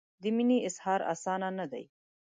[0.21, 1.85] د مینې اظهار اسانه نه دی.